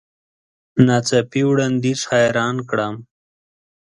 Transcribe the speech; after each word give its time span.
نا 0.85 0.97
څاپي 1.07 1.41
وړاندیز 1.49 1.99
حیران 2.09 2.57
کړم. 2.69 2.95